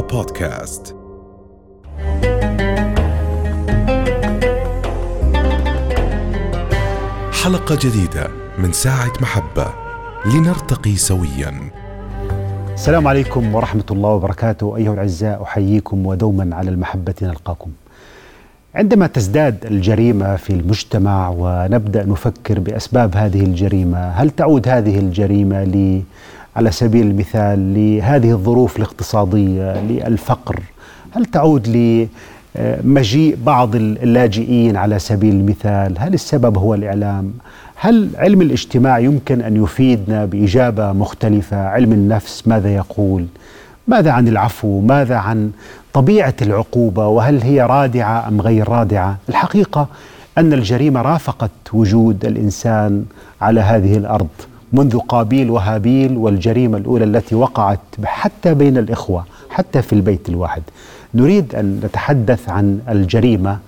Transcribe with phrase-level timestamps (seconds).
[0.00, 0.96] بودكاست
[7.44, 8.28] حلقة جديدة
[8.58, 9.66] من ساعة محبة.
[10.26, 11.70] لنرتقي سويا.
[12.74, 14.76] السلام عليكم ورحمة الله وبركاته.
[14.76, 17.70] أيها الأعزاء أحييكم ودوما على المحبة نلقاكم.
[18.74, 25.62] عندما تزداد الجريمة في المجتمع ونبدأ نفكر بأسباب هذه الجريمة هل تعود هذه الجريمة
[26.56, 30.60] على سبيل المثال لهذه الظروف الاقتصادية للفقر.
[31.10, 31.68] هل تعود
[32.56, 37.32] لمجيء بعض اللاجئين على سبيل المثال؟ هل السبب هو الإعلام؟
[37.76, 43.26] هل علم الاجتماع يمكن أن يفيدنا بإجابة مختلفة؟ علم النفس ماذا يقول؟
[43.88, 45.50] ماذا عن العفو؟ ماذا عن
[45.92, 49.88] طبيعة العقوبة؟ وهل هي رادعة أم غير رادعة؟ الحقيقة
[50.38, 53.04] أن الجريمة رافقت وجود الإنسان
[53.40, 54.28] على هذه الأرض.
[54.72, 60.62] منذ قابيل وهابيل والجريمة الأولى التي وقعت حتى بين الإخوة حتى في البيت الواحد.
[61.14, 63.58] نريد أن نتحدث عن الجريمة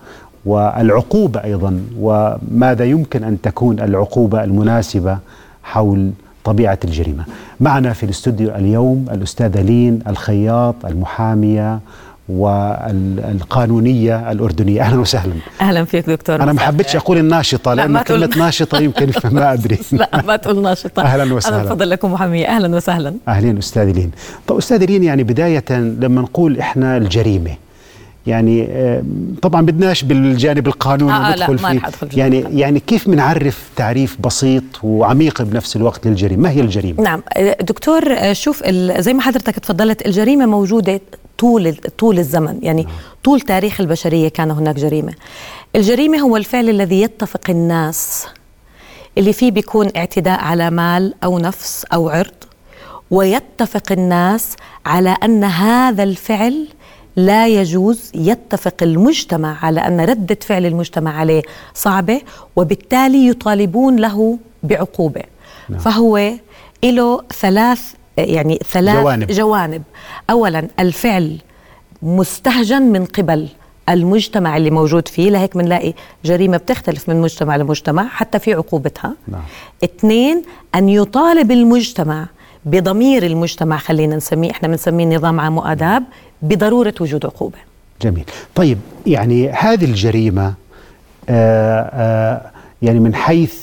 [0.47, 5.19] والعقوبة أيضا وماذا يمكن أن تكون العقوبة المناسبة
[5.63, 6.11] حول
[6.45, 7.25] طبيعة الجريمة.
[7.61, 11.81] معنا في الاستوديو اليوم الأستاذة لين الخياط المحامية
[12.29, 14.81] والقانونية الأردنية.
[14.83, 15.33] أهلا وسهلا.
[15.61, 19.11] أهلا فيك دكتور أنا ما حبيتش أقول الناشطة لا، لأن ما تقول- كلمة ناشطة يمكن
[19.25, 19.79] ما أدري.
[19.93, 21.03] لا ما تقول ناشطة.
[21.03, 21.57] أهلاً وسهلاً.
[21.57, 23.15] أنا بفضل لكم محاميه أهلا وسهلا.
[23.29, 24.11] أهلين أستاذ لين
[24.47, 27.51] طب أستاذ لين يعني بداية لما نقول إحنا الجريمة
[28.27, 29.03] يعني آه،
[29.43, 32.19] طبعا بدناش بالجانب القانوني آه، آه، لا، ندخل ما فيه.
[32.19, 32.45] يعني.
[32.61, 37.23] يعني كيف بنعرف تعريف بسيط وعميق بنفس الوقت للجريمة؟ ما هي الجريمة؟ نعم
[37.61, 38.63] دكتور شوف
[38.99, 41.01] زي ما حضرتك تفضلت الجريمة موجودة
[41.39, 42.87] طول طول الزمن يعني
[43.25, 45.15] طول تاريخ البشرية كان هناك جريمة.
[45.77, 48.27] الجريمة هو الفعل الذي يتفق الناس
[49.19, 52.35] اللي فيه بيكون اعتداء على مال أو نفس أو عرض
[53.11, 56.69] ويتفق الناس على أن هذا الفعل
[57.17, 61.43] لا يجوز يتفق المجتمع على أن ردة فعل المجتمع عليه
[61.75, 62.21] صعبة
[62.57, 65.23] وبالتالي يطالبون له بعقوبة.
[65.69, 65.79] نعم.
[65.79, 66.33] فهو
[66.85, 69.27] له ثلاث يعني ثلاث جوانب.
[69.27, 69.83] جوانب
[70.31, 71.39] اولا الفعل
[72.03, 73.49] مستهجن من قبل
[73.89, 79.43] المجتمع اللي موجود فيه لهيك بنلاقي جريمة بتختلف من مجتمع لمجتمع حتى في عقوبتها نعم.
[79.85, 80.43] اثنين
[80.75, 82.27] أن يطالب المجتمع
[82.65, 86.05] بضمير المجتمع خلينا نسميه إحنا بنسميه نظام عام وآداب
[86.43, 87.59] بضرورة وجود عقوبة
[88.03, 88.25] جميل
[88.55, 90.55] طيب يعني هذه الجريمة
[91.29, 92.51] آه آه
[92.83, 93.55] يعني من حيث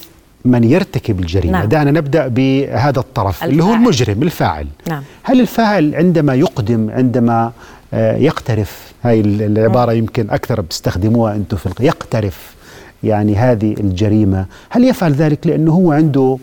[0.46, 1.70] من يرتكب الجريمة نعم.
[1.70, 3.82] دعنا نبدأ بهذا الطرف اللي هو الفاعل.
[3.84, 5.04] المجرم الفاعل نعم.
[5.24, 7.52] هل الفاعل عندما يقدم عندما
[7.94, 12.56] آه يقترف هاي ال- العبارة يمكن أكثر بتستخدموها أنتم في يقترف
[13.04, 16.38] يعني هذه الجريمة هل يفعل ذلك لأنه هو عنده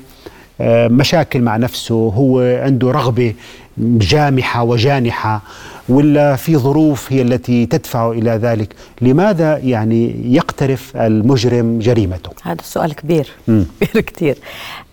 [0.60, 3.34] آه، مشاكل مع نفسه هو عنده رغبة
[3.78, 5.42] جامحة وجانحة
[5.88, 12.94] ولا في ظروف هي التي تدفعه إلى ذلك؟ لماذا يعني يقترف المجرم جريمته؟ هذا السؤال
[12.94, 13.28] كبير.
[13.81, 14.38] كبير كتير.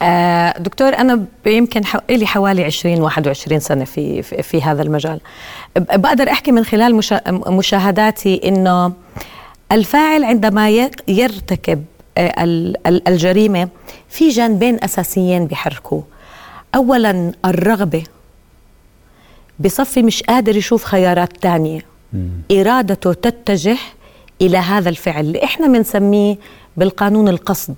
[0.02, 1.82] آه دكتور أنا يمكن.
[2.10, 5.20] لي حوالي 20 21 سنة في, في, في هذا المجال.
[5.76, 7.22] بقدر أحكي من خلال مشا...
[7.32, 8.94] مشاهداتي إنه
[9.72, 11.84] الفاعل عندما ي- يرتكب
[12.18, 13.70] آه، ال- ال- الجريمة
[14.10, 16.04] في جانبين أساسيين بيحركوه.
[16.76, 18.04] أولا الرغبة
[19.60, 21.86] بصفي مش قادر يشوف خيارات تانية.
[22.52, 23.78] إرادته تتجه
[24.42, 26.38] إلى هذا الفعل اللي إحنا بنسميه
[26.78, 27.76] بالقانون القصد.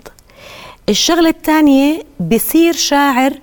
[0.90, 3.34] الشغلة الثانية بصير شاعر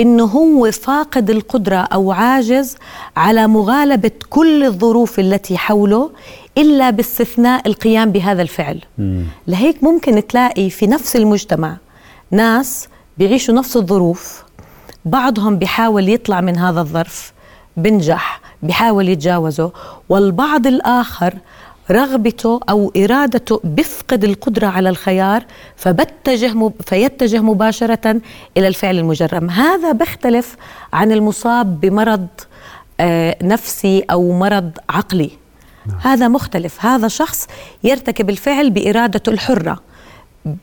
[0.00, 2.76] إنه هو فاقد القدرة أو عاجز
[3.16, 6.10] على مغالبة كل الظروف التي حوله
[6.58, 8.80] إلا باستثناء القيام بهذا الفعل.
[9.46, 11.76] لهيك ممكن تلاقي في نفس المجتمع
[12.30, 14.42] ناس بيعيشوا نفس الظروف
[15.04, 17.32] بعضهم بيحاول يطلع من هذا الظرف
[17.76, 19.72] بنجح بيحاول يتجاوزه
[20.08, 21.34] والبعض الآخر
[21.90, 25.44] رغبته أو إرادته بيفقد القدرة على الخيار
[25.76, 26.72] فبتجه مب...
[26.86, 28.20] فيتجه مباشرة
[28.56, 29.50] إلى الفعل المجرم.
[29.50, 30.56] هذا بيختلف
[30.92, 32.26] عن المصاب بمرض
[33.00, 35.30] آه نفسي أو مرض عقلي.
[36.00, 36.86] هذا مختلف.
[36.86, 37.46] هذا شخص
[37.84, 39.80] يرتكب الفعل بإرادته الحرة.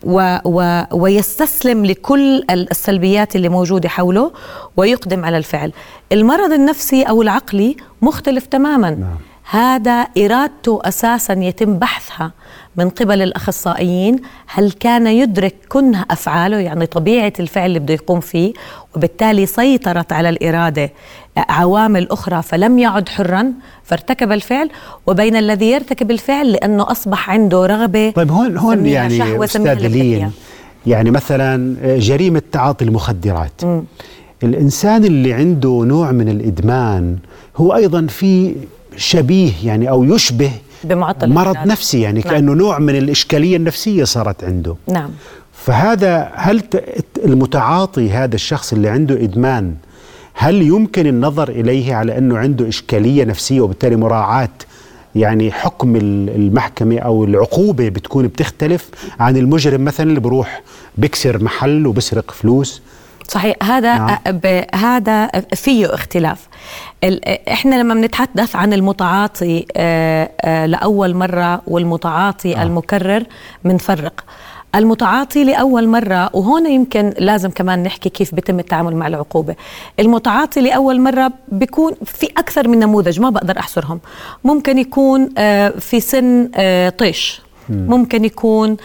[0.03, 4.31] و و ويستسلم لكل السلبيات اللي موجودة حوله
[4.77, 5.71] ويقدم على الفعل.
[6.11, 8.89] المرض النفسي أو العقلي مختلف تماما.
[8.89, 9.17] نعم.
[9.49, 12.31] هذا إرادته أساسا يتم بحثها
[12.75, 18.53] من قبل الأخصائيين هل كان يدرك كنه أفعاله يعني طبيعة الفعل اللي بده يقوم فيه
[18.95, 20.91] وبالتالي سيطرت على الإرادة
[21.37, 23.53] عوامل أخرى فلم يعد حرا
[23.83, 24.69] فارتكب الفعل
[25.07, 30.31] وبين الذي يرتكب الفعل لأنه أصبح عنده رغبة طيب هون هون يعني بدك لين.
[30.87, 33.83] يعني مثلا جريمة تعاطي المخدرات مم.
[34.43, 37.17] الإنسان اللي عنده نوع من الإدمان
[37.57, 38.55] هو أيضا في
[38.97, 40.51] شبيه يعني أو يشبه
[40.85, 41.67] بمعطل مرض الاكتئاب.
[41.67, 42.29] نفسي يعني نعم.
[42.33, 45.09] كأنه نوع من الإشكالية النفسية صارت عنده نعم
[45.53, 46.63] فهذا هل
[47.25, 49.75] المتعاطي هذا الشخص اللي عنده إدمان
[50.33, 54.49] هل يمكن النظر إليه على أنه عنده إشكالية نفسية وبالتالي مراعاة
[55.15, 58.89] يعني حكم ال- المحكمة أو العقوبة بتكون بتختلف
[59.19, 60.61] عن المجرم مثلا اللي بروح
[60.97, 62.81] بكسر محل وبسرق فلوس
[63.27, 64.17] صحيح هذا نعم.
[64.25, 64.63] نعم.
[64.75, 66.47] هذا فيه اختلاف.
[67.47, 72.63] إحنا لما بنتحدث عن المتعاطي آه، آه، لأول مرة والمتعاطي آه.
[72.63, 73.23] المكرر
[73.65, 74.23] بنفرق
[74.75, 79.55] المتعاطي لأول مرة وهون يمكن لازم كمان نحكي كيف بيتم التعامل مع العقوبة
[79.99, 83.99] المتعاطي لأول مرة بيكون في أكثر من نموذج ما بقدر أحصرهم
[84.43, 86.49] ممكن يكون آه، في سن
[86.97, 88.77] طيش ممكن يكون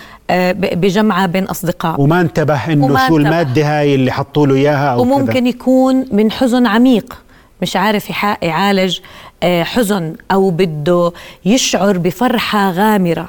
[0.52, 2.00] بجمعة بين أصدقاء.
[2.00, 3.16] وما انتبه إنه وما شو انتبه.
[3.16, 5.48] المادة هاي اللي حطوا له إياها أو وممكن كذا.
[5.48, 7.22] يكون من حزن عميق.
[7.62, 8.10] مش عارف
[8.42, 8.98] يعالج
[9.42, 11.12] آه، حزن أو بده
[11.44, 13.28] يشعر بفرحة غامرة.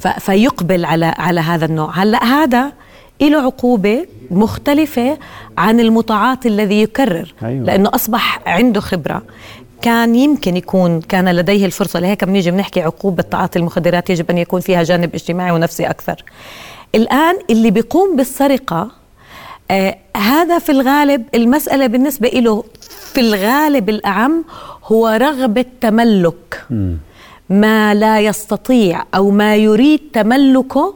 [0.00, 1.90] ف- فيقبل على على هذا النوع.
[2.02, 2.72] هلأ هذا
[3.22, 5.18] له عقوبة مختلفة
[5.58, 7.34] عن المتعاطي الذي يكرر.
[7.42, 7.64] أيوة.
[7.64, 9.22] لأنه أصبح عنده خبرة.
[9.82, 14.60] كان يمكن يكون كان لديه الفرصة لهيك بنيجي بنحكي عقوبة تعاطي المخدرات يجب أن يكون
[14.60, 16.24] فيها جانب اجتماعي ونفسي أكثر.
[16.94, 18.90] الآن اللي بيقوم بالسرقة
[19.70, 22.64] آه هذا في الغالب المسألة بالنسبة له
[23.14, 24.44] في الغالب الأعم
[24.84, 26.64] هو رغبة تملك.
[27.50, 30.94] ما لا يستطيع أو ما يريد تملكه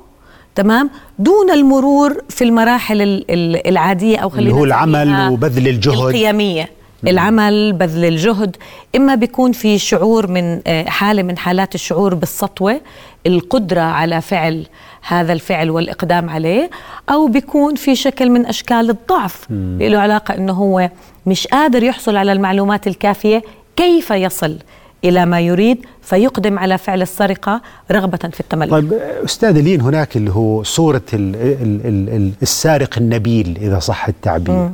[0.54, 5.94] تمام دون المرور في المراحل ال- ال- العادية أو خلينا اللي هو العمل وبذل الجهد.
[6.14, 6.70] القيمية.
[7.06, 8.56] العمل بذل الجهد.
[8.96, 12.80] إما بيكون في شعور من آه، حالة من حالات الشعور بالسطوة
[13.26, 14.66] القدرة على فعل
[15.08, 16.70] هذا الفعل والإقدام عليه
[17.10, 19.46] أو بيكون في شكل من أشكال الضعف.
[19.50, 20.90] له علاقة أنه هو
[21.26, 23.42] مش قادر يحصل على المعلومات الكافية
[23.76, 24.58] كيف يصل
[25.04, 28.70] إلى ما يريد فيقدم على فعل السرقة رغبة في التملك.
[28.70, 28.92] طيب
[29.24, 34.70] أستاذ لين هناك اللي هو صورة ال ال ال ال السارق النبيل إذا صح التعبير.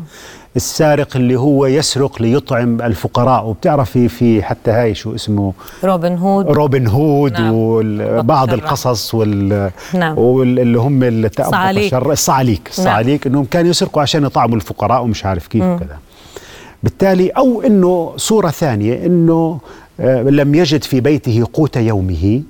[0.57, 3.47] السارق اللي هو يسرق ليطعم الفقراء.
[3.47, 5.53] وبتعرفي في حتى هاي شو اسمه؟
[5.85, 6.47] روبن هود.
[6.47, 7.51] روبن هود نعم.
[7.55, 8.53] وبعض.
[8.53, 10.19] القصص وال نعم.
[10.19, 11.95] واللي هم اللي تأبط الصعاليك.
[11.95, 15.99] الصعاليك الصعاليك إنهم كانوا يسرقوا عشان يطعموا الفقراء ومش عارف كيف وكذا
[16.83, 19.59] بالتالي أو إنه صورة ثانية إنه
[20.01, 22.43] آه، لم يجد في بيته قوت يومه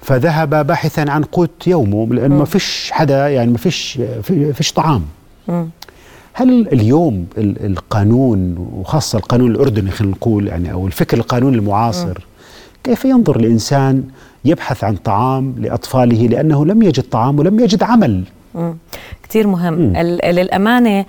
[0.00, 5.02] فذهب باحثا عن قوت يومه لأنه ما فيش حدا يعني ما فيش في- فيش طعام.
[6.38, 12.26] هل اليوم ال- القانون وخاصة القانون الأردني خلينا نقول يعني أو الفكر القانوني المعاصر
[12.84, 14.04] كيف ينظر الإنسان
[14.44, 18.24] يبحث عن طعام لأطفاله لأنه لم يجد طعام ولم يجد عمل؟
[19.22, 19.96] كتير مهم.
[19.96, 21.04] ال- للأمانة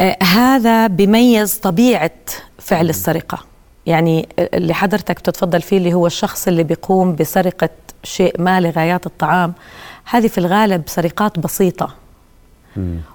[0.00, 2.10] آه، هذا بيميز طبيعة
[2.58, 3.38] فعل السرقة.
[3.86, 7.68] يعني اللي حضرتك بتتفضل فيه اللي هو الشخص اللي بيقوم بسرقة
[8.02, 9.52] شيء ما لغايات الطعام
[10.10, 11.94] هذه في الغالب سرقات بسيطة.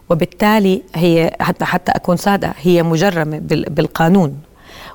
[0.10, 4.38] وبالتالي هي حتى حتى أكون صادقة هي مجرمة بال- بالقانون.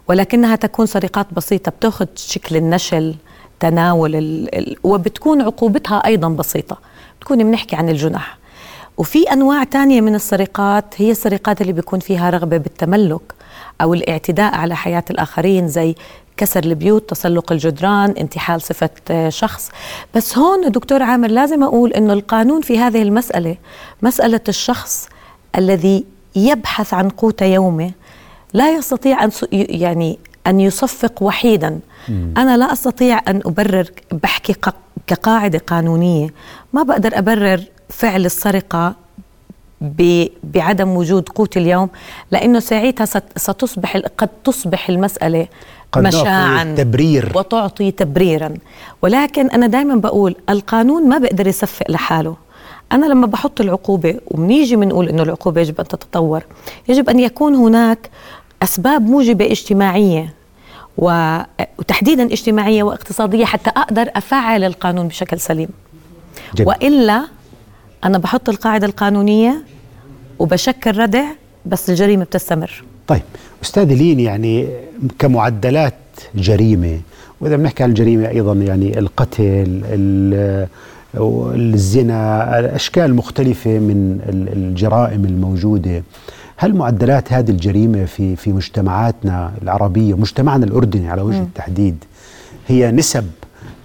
[0.09, 3.15] ولكنها تكون سرقات بسيطة بتأخذ شكل النشل
[3.61, 4.55] تناول ال...
[4.59, 4.77] ال...
[4.85, 6.79] وبتكون عقوبتها أيضا بسيطة.
[7.21, 8.39] بتكون بنحكي عن الجنح
[8.99, 13.21] وفي أنواع تانية من السرقات هي السرقات اللي بيكون فيها رغبة بالتملك
[13.81, 15.95] أو الاعتداء على حياة الآخرين زي
[16.39, 18.91] كسر البيوت تسلق الجدران انتحال صفة
[19.29, 19.71] شخص.
[20.15, 23.57] بس هون دكتور عامر لازم أقول أنه القانون في هذه المسألة
[24.03, 25.09] مسألة الشخص
[25.57, 26.05] الذي
[26.37, 27.91] يبحث عن قوت يومه
[28.53, 31.81] لا يستطيع أن يعني أن يصفق وحيدا.
[32.09, 34.55] أنا لا أستطيع أن أبرر بحكي
[35.07, 36.29] كقاعدة قانونية.
[36.73, 38.95] ما بقدر أبرر فعل السرقة
[40.45, 41.89] بعدم وجود قوت اليوم
[42.31, 44.91] لأنه ساعتها ست- ستصبح قد تصبح
[46.03, 47.33] نعطي مشاعا تبرير.
[47.37, 48.55] وتعطي تبريرا
[49.03, 52.37] ولكن أنا دائما بقول القانون ما بيقدر يصفق لحاله
[52.93, 56.43] أنا لما بحط العقوبة وبنيجي بنقول إنه العقوبة يجب أن تتطور
[56.89, 58.11] يجب أن يكون هناك
[58.63, 60.35] أسباب موجبة اجتماعية
[60.99, 61.39] و-
[61.79, 65.69] وتحديدا اجتماعية واقتصادية حتى أقدر أفعل القانون بشكل سليم
[66.55, 66.69] جميل.
[66.69, 67.25] وإلا
[68.05, 69.63] أنا بحط القاعدة القانونية
[70.39, 71.25] وبشكل ردع
[71.67, 72.85] بس الجريمة بتستمر.
[73.07, 73.23] طيب
[73.65, 74.69] أستاذ لين يعني
[75.19, 75.95] كمعدلات
[76.35, 77.01] جريمة
[77.41, 80.67] وإذا بنحكي عن الجريمة أيضا يعني القتل ال-
[81.55, 86.03] الزنا أشكال مختلفة من ال- الجرائم الموجودة.
[86.57, 92.05] هل معدلات هذه الجريمة في في مجتمعاتنا العربية مجتمعنا الأردني على وجه التحديد
[92.69, 93.27] هي نسب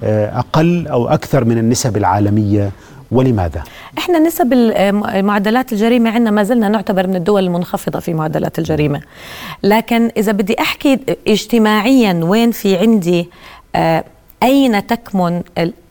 [0.04, 2.72] آه، أقل أو أكثر من النسب العالمية؟
[3.14, 3.64] ولماذا؟
[3.98, 9.02] إحنا نسب ال- معدلات الجريمة عندنا ما زلنا نعتبر من الدول المنخفضة في معدلات الجريمة.
[9.64, 13.30] لكن إذا بدي أحكي اجتماعيا وين في عندي
[13.76, 14.04] آه،
[14.44, 15.42] أين تكمن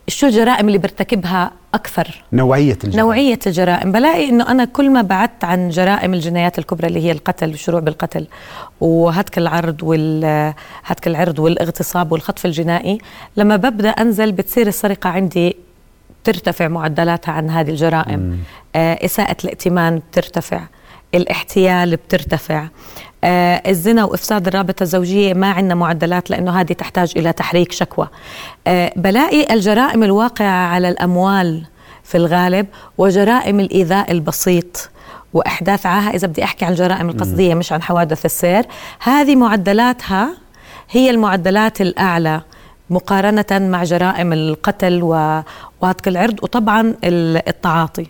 [0.08, 2.98] شو الجرائم اللي برتكبها أكثر؟ نوعية الجرائم.
[3.00, 3.92] نوعية الجرائم.
[3.92, 8.26] بلاقي إنه أنا كل ما بعدت عن جرائم الجنايات الكبرى اللي هي القتل والشروع بالقتل
[8.80, 10.24] وهتك العرض وال
[10.84, 12.98] هتك العرض والإغتصاب والخطف الجنائي
[13.36, 15.56] لما ببدأ أنزل بتصير السرقة عندي
[16.24, 18.38] ترتفع معدلاتها عن هذه الجرائم.
[18.76, 20.60] آه إساءة الائتمان بترتفع.
[21.14, 22.66] الاحتيال بترتفع.
[23.24, 28.08] آه الزنا وإفساد الرابطة الزوجية ما عندنا معدلات لأنه هذه تحتاج إلى تحريك شكوى.
[28.66, 31.64] آه بلاقي الجرائم الواقعة على الأموال
[32.04, 32.66] في الغالب
[32.98, 34.90] وجرائم الإيذاء البسيط
[35.32, 36.10] وأحداث عاهة.
[36.10, 38.64] إذا بدي أحكي عن الجرائم القصدية مش عن حوادث السير
[39.00, 40.36] هذه معدلاتها
[40.90, 42.40] هي المعدلات الأعلى
[42.92, 48.06] مقارنة مع جرائم القتل وهتك العرض وطبعا ال- التعاطي.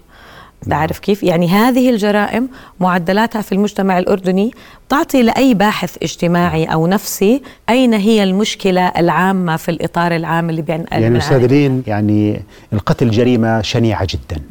[0.71, 2.49] تعرف كيف؟ يعني هذه الجرائم
[2.81, 4.51] معدلاتها في المجتمع الأردني
[4.89, 10.85] تعطي لأي باحث اجتماعي أو نفسي أين هي المشكلة العامة في الإطار العام اللي بين
[10.93, 11.45] يعني أستاذ
[11.87, 14.43] يعني القتل جريمة شنيعة جدا.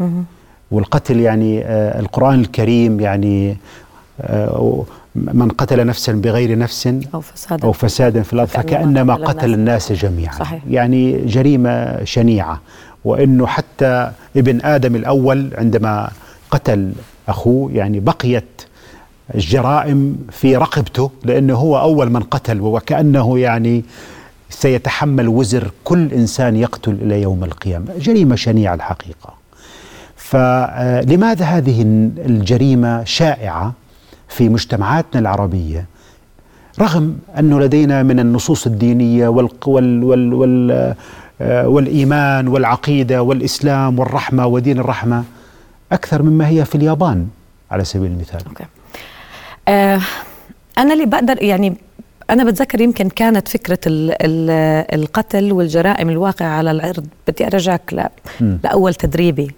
[0.71, 3.57] والقتل يعني آه القرآن الكريم يعني
[4.21, 4.83] آه
[5.15, 10.33] من قتل نفسا بغير نفس أو فساد أو فساد في الأرض فكأنما قتل الناس جميعا.
[10.39, 10.63] صحيح.
[10.69, 12.61] يعني جريمة شنيعة
[13.05, 16.09] وأنه حتى ابن آدم الأول عندما
[16.51, 16.91] قتل
[17.27, 18.61] أخوه يعني بقيت
[19.35, 23.83] الجرائم في رقبته لأنه هو أول من قتل وكأنه يعني
[24.49, 27.85] سيتحمل وزر كل إنسان يقتل إلى يوم القيامة.
[27.99, 29.33] جريمة شنيعة الحقيقة.
[30.15, 31.81] فلماذا هذه
[32.25, 33.73] الجريمة شائعة؟
[34.31, 35.85] في مجتمعاتنا العربية
[36.79, 40.95] رغم أنه لدينا من النصوص الدينية وال وال وال وال
[41.67, 45.23] والإيمان والعقيدة والإسلام والرحمة ودين الرحمة
[45.91, 47.27] أكثر مما هي في اليابان
[47.71, 48.41] على سبيل المثال.
[48.47, 48.63] أوكي.
[49.67, 50.01] آه
[50.77, 51.77] أنا اللي بقدر يعني
[52.29, 54.49] أنا بتذكر يمكن كانت فكرة ال ال
[55.01, 57.07] القتل والجرائم الواقعة على العرض.
[57.27, 58.05] بدي أرجعك ل
[58.63, 59.51] لأول تدريبي.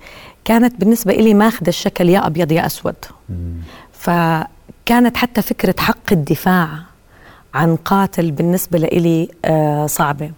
[0.46, 2.96] كانت بالنسبة إلي ماخذ الشكل يا أبيض يا أسود.
[4.86, 6.70] فكانت حتى فكرة حق الدفاع
[7.54, 10.32] عن قاتل بالنسبة لإلي آه صعبة.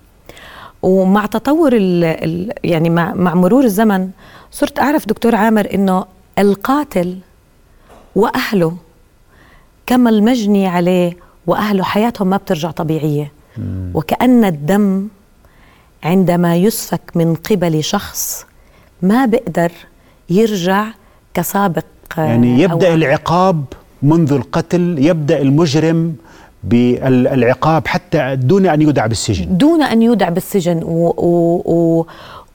[0.82, 4.10] ومع تطور ال يعني مع, مع مرور الزمن
[4.52, 6.06] صرت أعرف دكتور عامر إنه
[6.40, 7.18] القاتل
[8.16, 8.78] وأهله
[9.86, 13.32] كما المجني عليه وأهله حياتهم ما بترجع طبيعية.
[13.94, 15.08] وكأن الدم
[16.04, 18.46] عندما يسفك من قبل شخص
[19.02, 19.72] ما بيقدر
[20.30, 20.86] يرجع
[21.34, 21.86] كسابق
[22.18, 23.64] يعني يبدأ العقاب
[24.12, 26.16] منذ القتل يبدأ المجرم
[26.64, 29.58] بالعقاب حتى دون أن يودع بالسجن.
[29.58, 32.06] دون أن يودع بالسجن و و و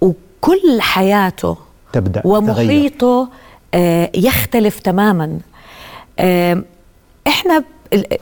[0.01, 1.57] وكل حياته
[1.93, 3.29] تبدأ ومحيطه
[3.75, 5.39] آه يختلف تماما.
[6.19, 6.63] آه
[7.27, 7.65] إحنا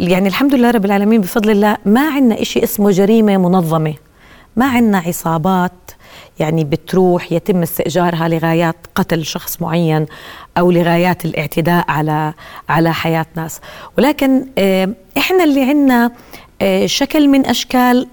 [0.00, 3.94] يعني الحمد لله رب العالمين بفضل الله ما عندنا إشي اسمه جريمة منظمة
[4.56, 5.72] ما عندنا عصابات.
[6.38, 10.06] يعني بتروح يتم استئجارها لغايات قتل شخص معين
[10.58, 12.32] أو لغايات الاعتداء على
[12.68, 13.60] على حياة ناس.
[13.98, 14.46] ولكن
[15.18, 16.10] إحنا اللي عندنا
[16.86, 18.08] شكل من أشكال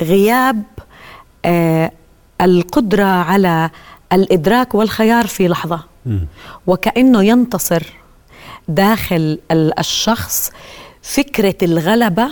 [0.00, 0.62] غياب
[2.40, 3.70] القدرة على
[4.12, 5.80] الإدراك والخيار في لحظة.
[6.66, 7.82] وكأنه ينتصر
[8.68, 10.52] داخل الشخص
[11.02, 12.28] فكرة الغلبة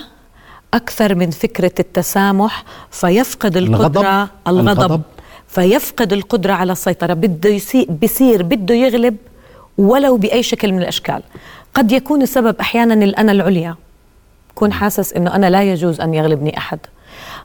[0.73, 5.01] أكثر من فكرة التسامح فيفقد القدرة الغضب, الغضب, الغضب.
[5.47, 7.13] فيفقد القدرة على السيطرة.
[7.13, 9.17] بده يصير بصير بده يغلب
[9.77, 11.23] ولو بأي شكل من الأشكال.
[11.73, 13.75] قد يكون السبب أحيانا الأنا العليا.
[14.55, 16.79] كون حاسس أنه أنا لا يجوز أن يغلبني أحد.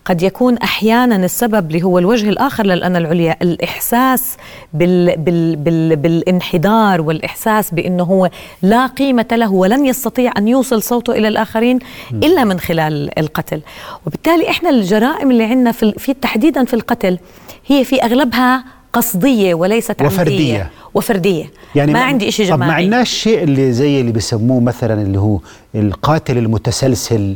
[0.04, 4.36] قد يكون أحيانا السبب اللي هو الوجه الآخر للانا العليا الإحساس
[4.74, 8.30] بال بال بال بالانحدار والإحساس بأنه هو
[8.62, 11.78] لا قيمة له ولن يستطيع أن يوصل صوته إلى الآخرين
[12.12, 13.60] إلا من خلال القتل.
[14.06, 17.18] وبالتالي إحنا الجرائم اللي عندنا في, في تحديدا في القتل
[17.66, 20.54] هي في أغلبها قصدية وليست وفردية.
[20.54, 21.50] عمدية وفردية.
[21.74, 25.18] يعني ما عندي شيء جماعي طب ما عندناش شيء اللي زي اللي بيسموه مثلا اللي
[25.18, 25.38] هو
[25.74, 27.34] القاتل المتسلسل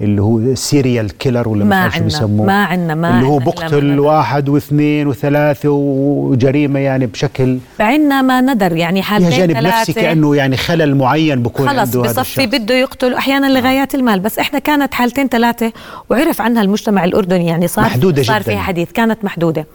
[0.00, 2.46] اللي هو serial killer ولا ما شو بيسموه.
[2.46, 8.76] ما عندنا ما اللي هو بقتل واحد واثنين وثلاثة وجريمة يعني بشكل عندنا ما ندر
[8.76, 9.78] يعني حالتين فيها جانب ثلاثة.
[9.80, 14.20] نفسي كأنه يعني خلل معين بكون خلص عنده بصفي بده يقتل أحيانا لغايات المال.
[14.20, 15.72] بس إحنا كانت حالتين ثلاثة
[16.10, 18.50] وعرف عنها المجتمع الأردني يعني صار محدودة صار جداً.
[18.50, 19.66] فيها حديث كانت محدودة.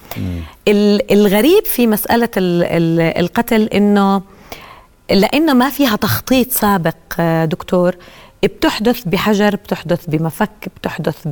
[0.68, 4.22] ال- الغريب في مسألة ال- ال- القتل إنه
[5.12, 7.96] لأنه ما فيها تخطيط سابق آه، دكتور.
[8.44, 11.28] بتحدث بحجر بتحدث بمفك بتحدث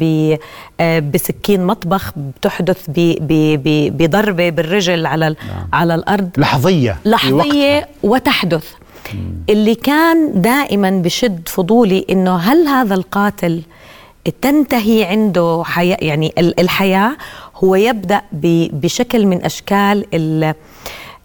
[0.80, 5.68] آه، بسكين مطبخ بتحدث بضربة بالرجل على نعم.
[5.74, 6.30] على الأرض.
[6.38, 6.98] لحظية.
[7.06, 8.66] لحظية وتحدث.
[9.14, 9.34] مم.
[9.50, 13.62] اللي كان دائما بشد فضولي إنه هل هذا القاتل
[14.42, 17.18] تنتهي عنده حياة؟ يعني الحياة
[17.56, 18.22] هو يبدأ
[18.74, 20.54] بشكل من أشكال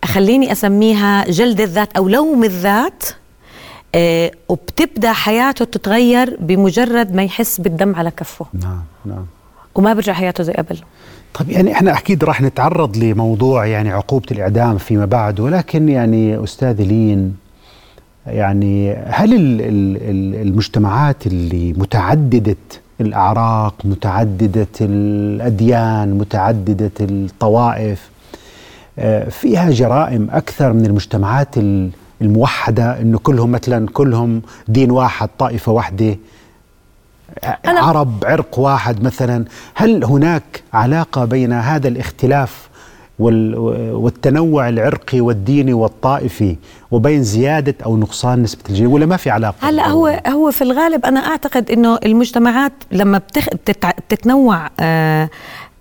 [0.04, 3.02] خليني أسميها جلد الذات أو لوم الذات.
[4.48, 8.46] وبتبدأ حياته تتغير بمجرد ما يحس بالدم على كفه.
[8.52, 9.26] نعم نعم.
[9.74, 10.78] وما برجع حياته زي قبل.
[11.34, 16.82] طيب يعني إحنا أكيد راح نتعرض لموضوع يعني عقوبة الإعدام فيما بعد ولكن يعني أستاذ
[16.82, 17.36] لين
[18.26, 19.30] يعني هل
[20.42, 22.56] المجتمعات اللي متعددة
[23.00, 28.10] الأعراق متعددة الأديان متعددة الطوائف
[28.98, 31.54] آه، فيها جرائم أكثر من المجتمعات
[32.22, 36.18] الموحدة إنه كلهم مثلا كلهم دين واحد طائفة واحدة
[37.66, 39.44] أنا عرب عرق واحد مثلا.
[39.74, 42.68] هل هناك علاقة بين هذا الاختلاف
[43.18, 46.56] والتنوع العرقي والديني والطائفي
[46.90, 51.06] وبين زيادة أو نقصان نسبة الجنين ولا ما في علاقة؟ هلا هو هو في الغالب
[51.06, 53.46] أنا أعتقد إنه المجتمعات لما بتخ...
[54.08, 55.28] بتتنوع آآ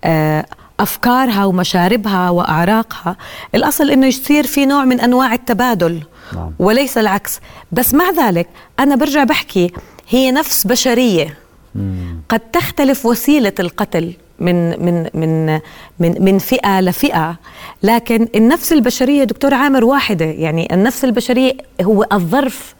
[0.04, 0.46] آآ
[0.80, 3.16] أفكارها ومشاربها وأعراقها
[3.54, 6.02] الأصل إنه يصير في نوع من أنواع التبادل.
[6.34, 6.52] نعم.
[6.58, 7.40] وليس العكس
[7.72, 8.48] بس مع ذلك
[8.80, 9.72] أنا برجع بحكي
[10.08, 11.38] هي نفس بشرية
[11.74, 12.20] مم.
[12.28, 15.60] قد تختلف وسيلة القتل من من من
[15.98, 17.36] من من فئة لفئة
[17.82, 21.52] لكن النفس البشرية دكتور عامر واحدة يعني النفس البشرية
[21.82, 22.74] هو الظرف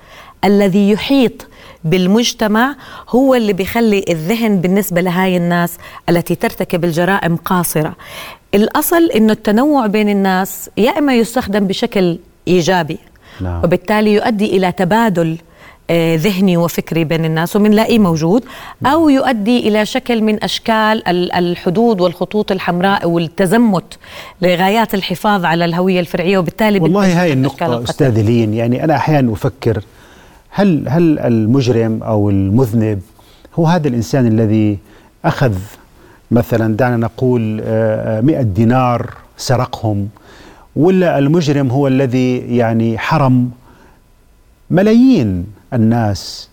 [0.45, 1.47] الذي يحيط
[1.85, 2.77] بالمجتمع
[3.09, 7.97] هو اللي بيخلي الذهن بالنسبة لهاي الناس التي ترتكب الجرائم قاصرة
[8.55, 12.19] الأصل إنه التنوع بين الناس يا إما يستخدم بشكل
[12.49, 12.99] إيجابي
[13.41, 13.65] نعم.
[13.65, 15.37] وبالتالي يؤدي إلى تبادل
[15.91, 18.45] آه، ذهني وفكري بين الناس وبنلاقيه موجود
[18.87, 23.99] أو يؤدي إلى شكل من أشكال الحدود والخطوط الحمراء والتزمت
[24.43, 29.83] لغايات الحفاظ على الهوية الفرعية وبالتالي والله هاي النقطة أستاذ لين يعني أنا أحيانا أفكر
[30.51, 33.03] هل هل المجرم أو المذنب
[33.55, 34.79] هو هذا الإنسان الذي
[35.25, 35.55] أخذ
[36.31, 40.09] مثلا دعنا نقول 100 آه، دينار سرقهم
[40.77, 43.51] ولا المجرم هو الذي يعني حرم
[44.71, 46.49] ملايين الناس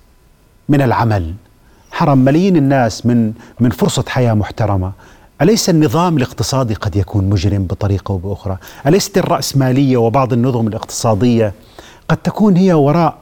[0.69, 1.33] من العمل.
[1.91, 4.91] حرم ملايين الناس من من فرصة حياة محترمة.
[5.41, 11.53] أليس النظام الاقتصادي قد يكون مجرم بطريقة أو بأخرى؟ أليست الرأسمالية وبعض النظم الاقتصادية
[12.09, 13.17] قد تكون هي وراء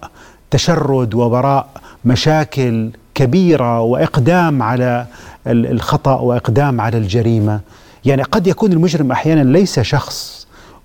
[0.51, 1.67] تشرد ووراء
[2.05, 5.05] مشاكل كبيرة وإقدام على
[5.47, 7.59] الخطأ وإقدام على الجريمة؟
[8.05, 10.36] يعني قد يكون المجرم أحيانا ليس شخص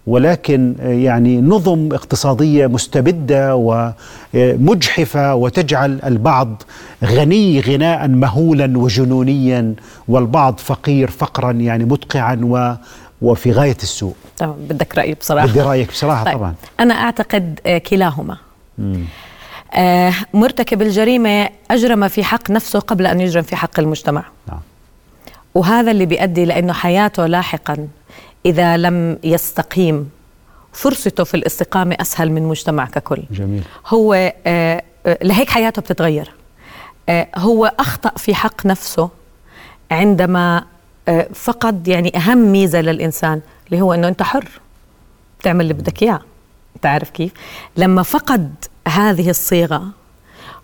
[0.06, 3.56] ولكن يعني نظم اقتصادية مستبدة
[4.34, 6.62] ومجحفة وتجعل البعض
[7.04, 9.74] غني غناء مهولا وجنونيا
[10.08, 12.74] والبعض فقير فقرا يعني مدقعا و
[13.22, 14.14] وفي غاية السوء.
[14.38, 15.46] طبعا بدك رايي بصراحة.
[15.46, 16.34] بدي رأيك بصراحة طيب.
[16.34, 16.54] طبعا.
[16.80, 18.36] أنا أعتقد آه، كلاهما.
[19.74, 24.24] آه مرتكب الجريمة أجرم في حق نفسه قبل أن يجرم في حق المجتمع.
[24.48, 24.60] نعم.
[25.54, 27.88] وهذا اللي بيؤدي لأنه حياته لاحقا
[28.46, 30.10] إذا لم يستقيم
[30.72, 33.22] فرصته في الاستقامة أسهل من مجتمع ككل.
[33.30, 33.62] جميل.
[33.86, 36.32] هو آه, آه، لهيك حياته بتتغير.
[37.08, 39.08] آه هو أخطأ في حق نفسه
[39.90, 40.64] عندما
[41.34, 44.48] فقد يعني أهم ميزة للإنسان اللي هو أنه أنت حر
[45.42, 46.20] تعمل اللي بدك إياه.
[46.82, 47.32] تعرف كيف؟
[47.76, 48.54] لما فقد
[48.88, 49.88] هذه الصيغة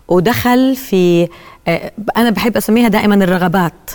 [0.07, 1.29] ودخل في
[2.17, 3.91] أنا بحب أسميها دائما الرغبات.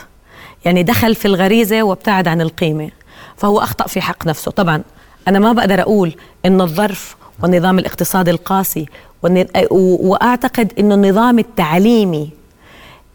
[0.64, 2.90] يعني دخل في الغريزة وابتعد عن القيمة.
[3.36, 4.50] فهو أخطأ في حق نفسه.
[4.50, 4.82] طبعا
[5.28, 6.14] أنا ما بقدر أقول
[6.46, 8.86] إن الظرف والنظام الاقتصادي القاسي
[9.70, 12.30] وأعتقد إنه النظام التعليمي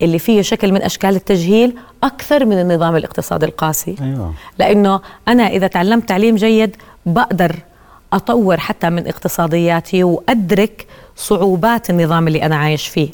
[0.02, 3.96] اللي فيه شكل من أشكال التجهيل أكثر من النظام الاقتصادي القاسي.
[4.02, 4.34] أيوة.
[4.60, 7.56] لأنه أنا إذا تعلمت تعليم جيد بقدر
[8.14, 13.10] أطور حتى من اقتصادياتي وأدرك صعوبات النظام اللي أنا عايش فيه.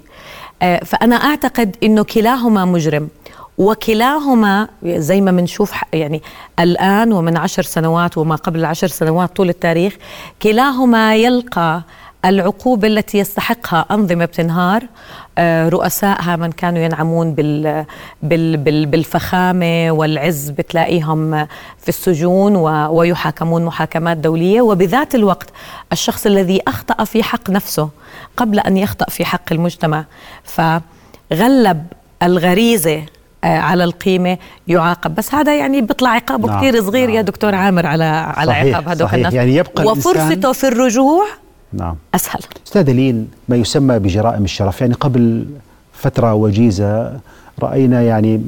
[0.61, 3.09] آه، فأنا أعتقد أنه كلاهما مجرم.
[3.57, 6.21] وكلاهما زي ما بنشوف يعني
[6.59, 9.95] الآن ومن عشر سنوات وما قبل العشر سنوات طول التاريخ
[10.41, 11.81] كلاهما يلقى
[12.25, 14.83] العقوبة التي يستحقها أنظمة بتنهار
[15.37, 17.85] آه، رؤسائها من كانوا ينعمون بال
[18.23, 21.45] بال بال بالفخامة والعز بتلاقيهم
[21.77, 22.55] في السجون
[22.89, 24.61] ويحاكمون محاكمات دولية.
[24.61, 25.49] وبذات الوقت
[25.91, 27.89] الشخص الذي أخطأ في حق نفسه
[28.37, 30.05] قبل أن يخطأ في حق المجتمع
[30.43, 31.85] فغلب
[32.23, 33.03] الغريزة
[33.45, 35.15] على القيمة يعاقب.
[35.15, 37.15] بس هذا يعني بيطلع عقابه نعم كثير صغير نعم.
[37.15, 39.33] يا دكتور عامر على على صحيح عقاب هذول الناس.
[39.33, 41.25] يعني يبقى وفرصته في الرجوع
[41.73, 41.95] نعم.
[42.15, 42.39] أسهل.
[42.67, 44.81] أستاذ لين ما يسمى بجرائم الشرف.
[44.81, 45.45] يعني قبل
[45.93, 47.19] فترة وجيزة
[47.59, 48.41] رأينا يعني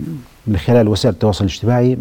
[0.47, 1.97] من خلال وسائل التواصل الاجتماعي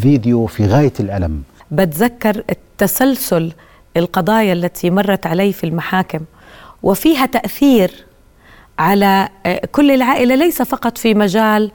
[0.00, 1.42] فيديو في غاية الألم.
[1.70, 3.52] بتذكر التسلسل
[3.96, 6.20] القضايا التي مرت علي في المحاكم
[6.82, 8.06] وفيها تأثير
[8.78, 11.70] على آه، كل العائلة ليس فقط في مجال آه،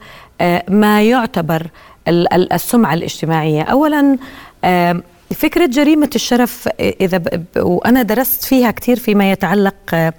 [0.68, 1.66] ما يعتبر
[2.08, 3.62] السمعة الاجتماعية.
[3.62, 4.18] اولا
[4.64, 5.02] آه،
[5.34, 7.46] فكرة جريمة الشرف إذا ب...
[7.56, 10.12] وأنا درست فيها كثير فيما يتعلق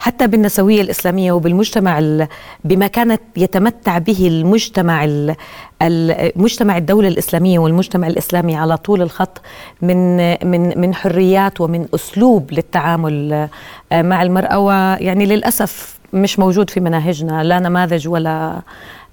[0.00, 2.26] حتى بالنسوية الإسلامية وبالمجتمع ال...
[2.64, 5.34] بما كانت يتمتع به المجتمع ال...
[5.82, 9.40] المجتمع الدولة الإسلامية والمجتمع الإسلامي على طول الخط
[9.82, 10.16] من
[10.50, 13.48] من من حريات ومن أسلوب للتعامل
[13.92, 14.58] مع المرأة.
[14.58, 18.60] ويعني للأسف مش موجود في مناهجنا لا نماذج ولا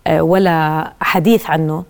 [0.09, 1.83] ولا حديث عنه.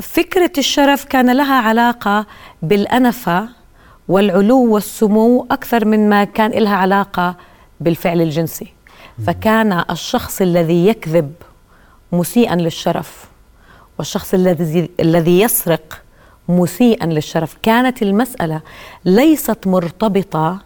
[0.00, 2.26] فكرة الشرف كان لها علاقة
[2.62, 3.48] بالأنفة
[4.08, 7.36] والعلو والسمو أكثر من ما كان لها علاقة
[7.80, 8.66] بالفعل الجنسي.
[9.26, 11.32] فكان الشخص الذي يكذب
[12.12, 13.24] مسيئا للشرف
[13.98, 16.02] والشخص الذي الذي يسرق
[16.48, 17.56] مسيئا للشرف.
[17.62, 18.60] كانت المسألة
[19.04, 20.60] ليست مرتبطة آه،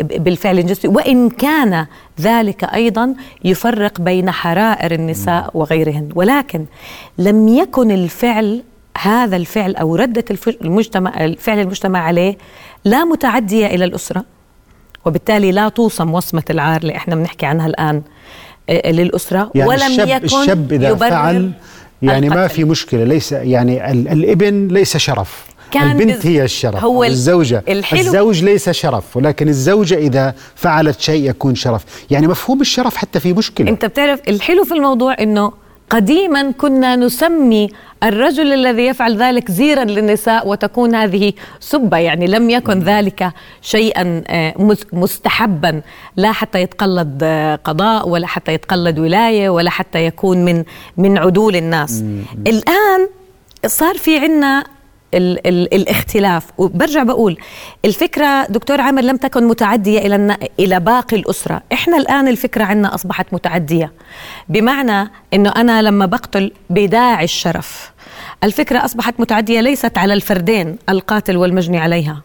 [0.00, 1.86] بالفعل الجنسي وإن كان
[2.20, 6.08] ذلك أيضا يفرق بين حرائر النساء وغيرهن.
[6.14, 6.64] ولكن
[7.18, 8.62] لم يكن الفعل
[9.02, 10.24] هذا الفعل أو ردة
[10.62, 12.36] المجتمع الفعل المجتمع عليه
[12.84, 14.24] لا متعدية إلى الأسرة.
[15.04, 18.02] وبالتالي لا توصم وصمة العار اللي إحنا بنحكي عنها الآن
[18.70, 19.50] آه، للأسرة.
[19.54, 21.52] يعني ولم الشاب يكن الشاب إذا فعل
[22.02, 22.40] يعني القتل.
[22.40, 23.04] ما في مشكلة.
[23.04, 25.46] ليس يعني الإبن ليس شرف.
[25.72, 27.64] كان البنت هي الشرف هو الزوجة.
[27.68, 31.84] الحلو الزوج ليس شرف ولكن الزوجة إذا فعلت شيء يكون شرف.
[32.10, 33.68] يعني مفهوم الشرف حتى في مشكلة.
[33.68, 35.52] أنت بتعرف الحلو في الموضوع أنه
[35.90, 37.68] قديما كنا نسمي
[38.02, 43.30] الرجل الذي يفعل ذلك زيرا للنساء وتكون هذه سبة يعني لم يكن ذلك
[43.62, 45.82] شيئا آه، مستحبا.
[46.16, 50.64] لا حتى يتقلد آه، قضاء ولا حتى يتقلد ولاية ولا حتى يكون من
[50.96, 52.04] من عدول الناس.
[52.46, 53.08] الآن
[53.66, 54.64] صار في عنا
[55.14, 56.46] ال ال الاختلاف.
[56.58, 57.36] وبرجع بقول
[57.84, 61.62] الفكرة دكتور عامر لم تكن متعدية إلى إلى باقي الأسرة.
[61.72, 63.92] إحنا الآن الفكرة عندنا أصبحت متعدية.
[64.48, 67.92] بمعنى إنه أنا لما بقتل بداعي الشرف.
[68.44, 72.22] الفكرة أصبحت متعدية ليست على الفردين القاتل والمجني عليها.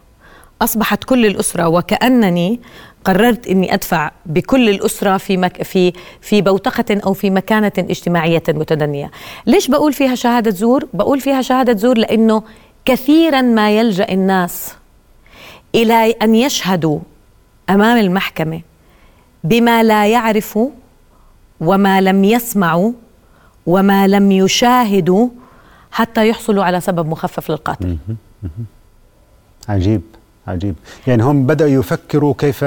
[0.62, 2.60] أصبحت كل الأسرة وكأنني
[3.04, 9.10] قررت إني أدفع بكل الأسرة في مك في في بوتقة أو في مكانة اجتماعية متدنية.
[9.46, 12.42] ليش بقول فيها شهادة زور؟ بقول فيها شهادة زور لأنه
[12.88, 14.74] كثيرا ما يلجأ الناس
[15.74, 17.00] إلى أن يشهدوا
[17.70, 18.60] أمام المحكمة
[19.44, 20.70] بما لا يعرفوا
[21.60, 22.92] وما لم يسمعوا
[23.66, 25.28] وما لم يشاهدوا
[25.92, 27.96] حتى يحصلوا على سبب مخفف للقاتل.
[29.68, 30.02] عجيب
[30.46, 30.74] عجيب.
[31.06, 32.64] يعني هم بدأوا يفكروا كيف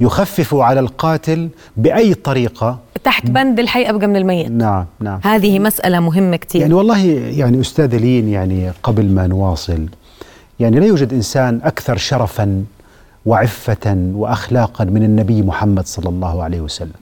[0.00, 6.00] يخففوا على القاتل بأي طريقة؟ تحت بند الحي أبقى من الميت نعم نعم هذه مسألة
[6.00, 6.98] مهمة كثير يعني والله
[7.38, 9.86] يعني أستاذ لين يعني قبل ما نواصل
[10.60, 12.64] يعني لا يوجد إنسان أكثر شرفا
[13.26, 17.00] وعفة وأخلاقا من النبي محمد صلى الله عليه وسلم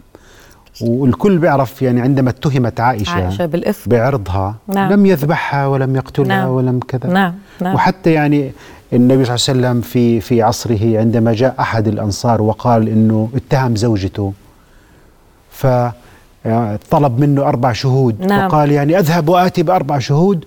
[0.80, 4.92] والكل بيعرف يعني عندما اتهمت عائشة, عائشة بالإفك بعرضها نعم.
[4.92, 6.48] لم يذبحها ولم يقتلها نعم.
[6.48, 7.34] ولم كذا نعم.
[7.60, 7.74] نعم.
[7.74, 8.52] وحتى يعني
[8.92, 13.76] النبي صلى الله عليه وسلم في في عصره عندما جاء أحد الأنصار وقال إنه اتهم
[13.76, 14.32] زوجته
[15.58, 18.46] فطلب منه أربع شهود نعم.
[18.46, 20.44] وقال يعني أذهب وآتي بأربع شهود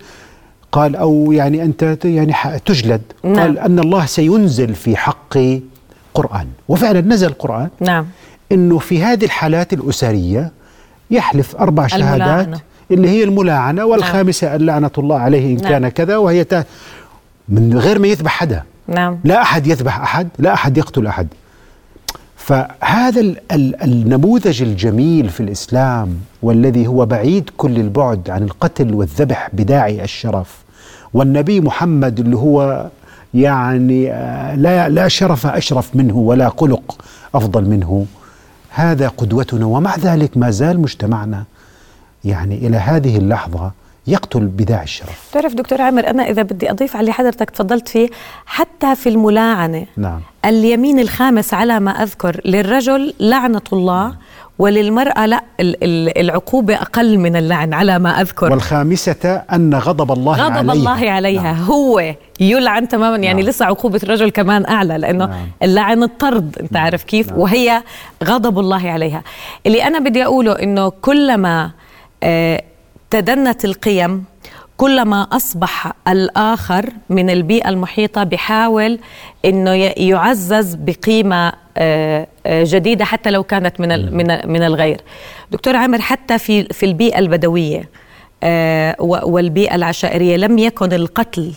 [0.71, 2.33] قال أو يعني أنت يعني
[2.65, 3.35] تجلد نعم.
[3.35, 5.61] قال أن الله سينزل في حقي
[6.13, 8.05] قرآن وفعلا نزل القران نعم
[8.51, 10.51] إنه في هذه الحالات الأسرية
[11.11, 12.59] يحلف أربع شهادات الملاعنة.
[12.91, 14.61] اللي هي الملاعنة والخامسة نعم.
[14.61, 15.69] لعنه الله عليه إن نعم.
[15.69, 16.45] كان كذا وهي
[17.49, 21.27] من غير ما يذبح حدا نعم لا أحد يذبح أحد لا أحد يقتل أحد
[22.41, 29.49] فهذا ال ال النموذج الجميل في الإسلام والذي هو بعيد كل البعد عن القتل والذبح
[29.53, 30.63] بداعي الشرف
[31.13, 32.89] والنبي محمد اللي هو
[33.33, 36.97] يعني آه، لا لا شرف أشرف منه ولا خلق
[37.35, 38.05] أفضل منه
[38.69, 41.43] هذا قدوتنا ومع ذلك ما زال مجتمعنا
[42.23, 43.71] يعني إلى هذه اللحظة
[44.07, 48.09] يقتل بداعي الشرف تعرف دكتور عامر أنا إذا بدي أضيف على حضرتك تفضلت فيه
[48.45, 50.19] حتى في الملاعنة نعم.
[50.45, 54.15] اليمين الخامس على ما أذكر للرجل لعنة الله
[54.59, 55.43] وللمرأة لا
[56.17, 61.53] العقوبة أقل من اللعن على ما أذكر والخامسة أن غضب الله غضب عليها الله عليها
[61.53, 61.63] نعم.
[61.63, 63.49] هو يلعن تماما يعني نعم.
[63.49, 65.47] لسه عقوبة الرجل كمان أعلى لأنه نعم.
[65.63, 66.83] اللعن الطرد أنت نعم.
[66.83, 67.39] عارف كيف نعم.
[67.39, 67.83] وهي
[68.23, 69.23] غضب الله عليها
[69.65, 71.71] اللي أنا بدي أقوله أنه كلما
[72.23, 72.63] آه
[73.11, 74.23] تدنت القيم
[74.77, 78.99] كلما أصبح الآخر من البيئة المحيطة بحاول
[79.45, 85.01] إنه يعزز بقيمة آه، آه، جديدة حتى لو كانت من من من الغير.
[85.51, 87.89] دكتور عامر حتى في في البيئة البدوية
[89.25, 91.51] والبيئة العشائرية لم يكن القتل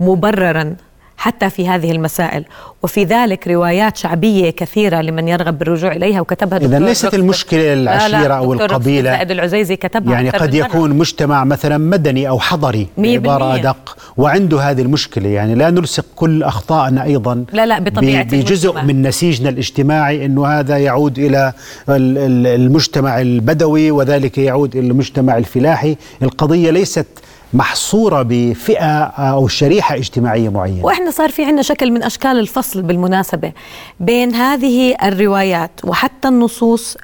[0.00, 0.76] مبررا
[1.22, 2.44] حتى في هذه المسائل.
[2.82, 8.52] وفي ذلك روايات شعبية كثيرة لمن يرغب بالرجوع إليها وكتبها إذا ليست المشكلة العشيرة أو
[8.52, 9.22] القبيلة.
[9.22, 15.28] العزيزي كتبها يعني قد يكون مجتمع مثلا مدني أو حضري بعبارة أدق وعنده هذه المشكلة.
[15.28, 18.92] يعني لا نلصق كل أخطائنا أيضا لا لا بطبيعة بجزء المجتمع.
[18.92, 21.52] من نسيجنا الاجتماعي أنه هذا يعود إلى
[21.88, 25.96] المجتمع البدوي وذلك يعود إلى المجتمع الفلاحي.
[26.22, 27.06] القضية ليست
[27.54, 30.84] محصورة بفئة أو شريحة اجتماعية معينة.
[30.84, 33.52] وإحنا صار في عندنا شكل من أشكال الفصل بالمناسبة
[34.00, 36.96] بين هذه الروايات وحتى النصوص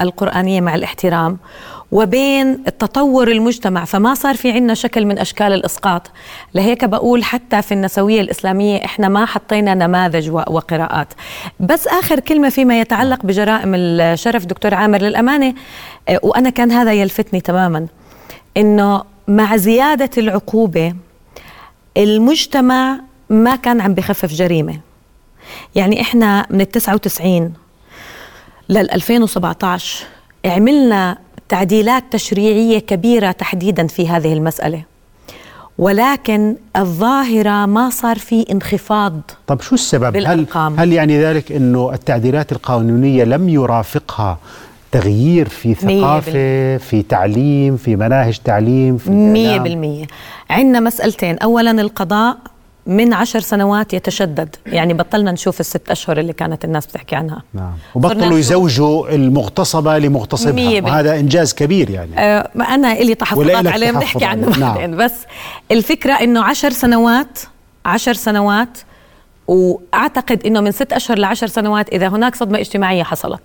[0.00, 1.38] القرآنية مع الاحترام
[1.92, 3.84] وبين التطور المجتمع.
[3.84, 6.10] فما صار في عندنا شكل من أشكال الإسقاط.
[6.54, 11.08] لهيك بقول حتى في النسوية الإسلامية إحنا ما حطينا نماذج وقراءات.
[11.60, 15.54] بس آخر كلمة فيما يتعلق بجرائم الشرف دكتور عامر للأمانة
[16.08, 17.86] آه، وأنا كان هذا يلفتني تماما.
[18.56, 20.94] إنه مع زيادة العقوبة
[21.96, 24.80] المجتمع ما كان عم بخفف جريمة.
[25.74, 27.52] يعني إحنا من ال 99
[28.68, 30.04] لل 2017
[30.44, 34.82] عملنا تعديلات تشريعية كبيرة تحديدا في هذه المسألة.
[35.78, 42.52] ولكن الظاهرة ما صار في انخفاض طب شو السبب؟ هل, هل يعني ذلك أنه التعديلات
[42.52, 44.38] القانونية لم يرافقها
[44.92, 50.06] تغيير في ثقافة في تعليم في مناهج تعليم في مية بالمية.
[50.50, 51.38] عندنا مسألتين.
[51.38, 52.36] أولا القضاء
[52.86, 54.56] من عشر سنوات يتشدد.
[54.66, 57.42] يعني بطلنا نشوف الست أشهر اللي كانت الناس بتحكي عنها.
[57.54, 57.72] نعم.
[57.94, 60.82] وبطلوا يزوجوا المغتصبة لمغتصبها.
[60.82, 62.18] وهذا إنجاز كبير يعني.
[62.18, 64.74] آه أنا إلي تحفظات عليه بنحكي عنه نعم.
[64.74, 64.96] بعدين.
[64.96, 65.14] بس
[65.70, 67.38] الفكرة إنه عشر سنوات
[67.84, 68.78] عشر سنوات
[69.48, 73.42] وأعتقد إنه من ست أشهر لعشر سنوات إذا هناك صدمة اجتماعية حصلت.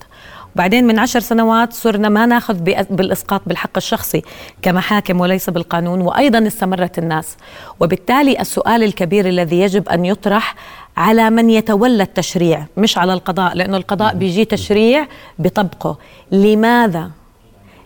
[0.56, 2.54] بعدين من عشر سنوات صرنا ما ناخذ
[2.90, 4.22] بالإسقاط بالحق الشخصي
[4.62, 7.38] كمحاكم وليس بالقانون وأيضا استمرت الناس.
[7.80, 10.56] وبالتالي السؤال الكبير الذي يجب أن يطرح
[10.98, 15.08] على من يتولى التشريع مش على القضاء لأنه القضاء بيجي تشريع
[15.40, 15.98] بطبقه.
[16.32, 17.12] لماذا؟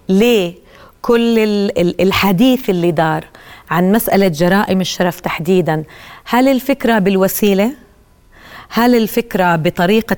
[0.09, 0.53] ليه؟
[1.01, 1.35] كل
[1.99, 3.25] الحديث الي دار
[3.69, 5.83] عن مسألة جرائم الشرف تحديدا
[6.25, 7.71] هل الفكرة بالوسيلة؟
[8.71, 10.17] هل الفكرة بطريقة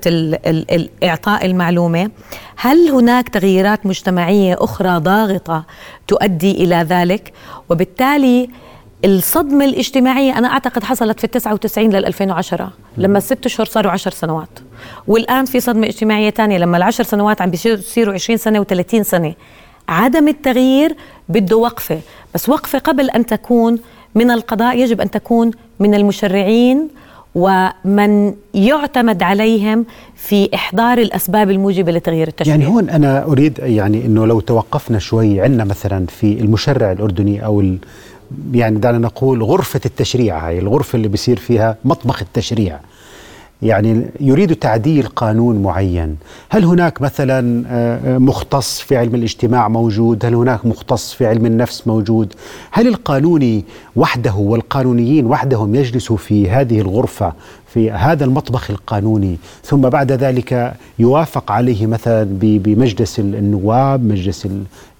[1.03, 2.11] إعطاء المعلومة؟
[2.57, 5.65] هل هناك تغييرات مجتمعية أخرى ضاغطة
[6.07, 7.33] تؤدي إلى ذلك؟
[7.69, 8.49] وبالتالي
[9.05, 14.59] الصدمة الاجتماعية أنا أعتقد حصلت في 99 لل 2010 لما الست أشهر صاروا 10 سنوات.
[15.07, 19.33] والآن في صدمة اجتماعية ثانية لما العشر سنوات عم بيصيروا 20 سنة و30 سنة.
[19.89, 20.95] عدم التغيير
[21.29, 21.99] بده وقفة
[22.35, 23.79] بس وقفة قبل أن تكون
[24.15, 26.89] من القضاء يجب أن تكون من المشرعين
[27.35, 32.55] ومن يعتمد عليهم في إحضار الأسباب الموجبة لتغيير التشريع.
[32.55, 37.75] يعني هون أنا أريد يعني إنه لو توقفنا شوي عندنا مثلا في المشرع الأردني أو
[38.53, 42.79] يعني دعنا نقول غرفة التشريع هاي الغرفة اللي بيصير فيها مطبخ التشريع.
[43.61, 46.17] يعني يريد تعديل قانون معين.
[46.49, 51.87] هل هناك مثلا آه، مختص في علم الاجتماع موجود؟ هل هناك مختص في علم النفس
[51.87, 52.33] موجود؟
[52.71, 57.33] هل القانوني وحده والقانونيين وحدهم يجلسوا في هذه الغرفة
[57.73, 59.37] في هذا المطبخ القانوني.
[59.63, 64.47] ثم بعد ذلك يوافق عليه مثلا بمجلس النواب مجلس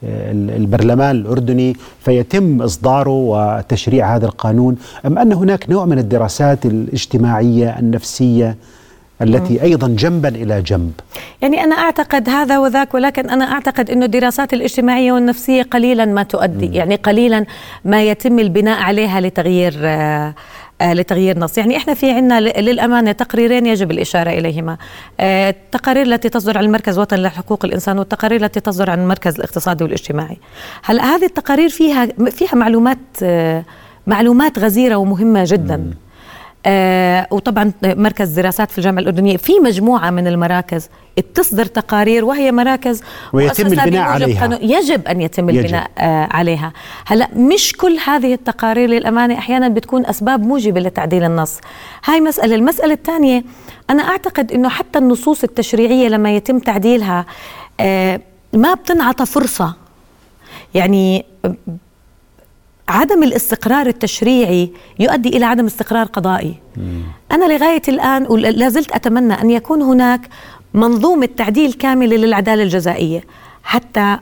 [0.04, 4.78] البرلمان الأردني فيتم إصداره وتشريع هذا القانون.
[5.06, 8.56] أم أن هناك نوع من الدراسات الاجتماعية النفسية
[9.22, 10.92] التي أيضا جنبا إلى جنب؟
[11.42, 16.68] يعني أنا أعتقد هذا وذاك ولكن أنا أعتقد إنه الدراسات الاجتماعية والنفسية قليلا ما تؤدي.
[16.68, 16.74] م.
[16.74, 17.46] يعني قليلا
[17.86, 20.34] ما يتم البناء عليها لتغيير آه
[20.82, 21.58] لتغيير نص.
[21.58, 24.78] يعني إحنا في عندنا للأمانة تقريرين يجب الإشارة إليهما.
[25.20, 29.84] آه، التقارير التي تصدر عن المركز الوطني لحقوق الإنسان والتقارير التي تصدر عن المركز الاقتصادي
[29.84, 30.38] والاجتماعي.
[30.84, 33.64] هلأ هذه التقارير فيها فيها معلومات آه،
[34.08, 35.78] معلومات غزيرة ومهمة جدا.
[35.78, 35.94] م.
[36.66, 43.02] آه وطبعا مركز دراسات في الجامعة الأردنية في مجموعة من المراكز بتصدر تقارير وهي مراكز
[43.34, 44.60] ويتم البناء عليها.
[44.62, 45.60] يجب أن يتم يجب.
[45.60, 46.74] البناء آه عليها.
[47.06, 51.60] هلا مش كل هذه التقارير للأمانة أحيانا بتكون أسباب موجبة لتعديل النص.
[52.06, 52.56] هاي مسألة.
[52.56, 53.44] المسألة الثانية
[53.90, 57.26] أنا أعتقد إنه حتى النصوص التشريعية لما يتم تعديلها
[57.80, 58.20] آه
[58.54, 59.74] ما بتنعطى فرصة.
[60.74, 61.26] يعني
[62.92, 66.56] عدم الاستقرار التشريعي يؤدي إلى عدم استقرار قضائي.
[66.78, 67.02] مم.
[67.32, 70.22] أنا لغاية الآن ولا زلت أتمنى أن يكون هناك
[70.74, 73.24] منظومة تعديل كاملة للعدالة الجزائية
[73.64, 74.18] حتى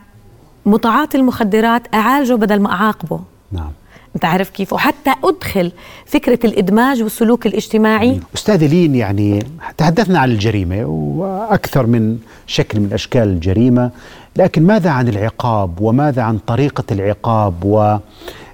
[0.65, 3.19] متعاطي المخدرات أعالجه بدل ما أعاقبه.
[3.51, 3.71] نعم.
[4.15, 5.71] أنت عارف كيف وحتى أدخل
[6.05, 9.45] فكرة الإدماج والسلوك الاجتماعي أستاذ لين يعني
[9.77, 13.91] تحدثنا عن الجريمة وأكثر من شكل من أشكال الجريمة
[14.35, 17.63] لكن ماذا عن العقاب وماذا عن طريقة العقاب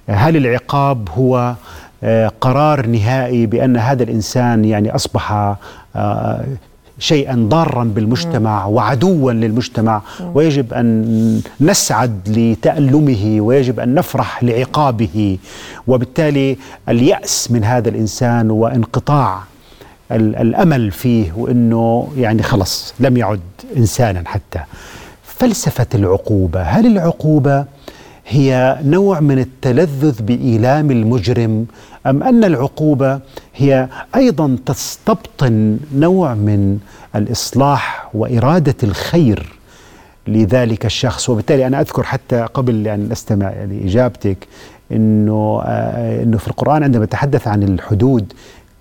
[0.08, 1.54] وهل العقاب هو
[2.04, 5.56] آه، قرار نهائي بأن هذا الإنسان يعني أصبح
[5.96, 6.44] آه،
[6.98, 10.02] شيئا ضارا بالمجتمع وعدوا للمجتمع؟
[10.34, 15.38] ويجب أن نسعد لتألمه ويجب أن نفرح لعقابه.
[15.86, 16.56] وبالتالي
[16.88, 19.42] اليأس من هذا الإنسان وانقطاع
[20.12, 23.40] الأمل فيه وإنه يعني خلص لم يعد
[23.76, 24.60] انسانا حتى.
[25.24, 27.64] فلسفة العقوبة هل العقوبة
[28.28, 31.66] هي نوع من التلذذ بإيلام المجرم
[32.06, 33.20] أم أن العقوبة
[33.56, 36.78] هي أيضا تستبطن نوع من
[37.16, 39.46] الإصلاح وإرادة الخير
[40.26, 44.38] لذلك الشخص؟ وبالتالي أنا أذكر حتى قبل أن أستمع لإجابتك
[44.92, 48.32] إنه آه إنه في القرآن عندما تحدث عن الحدود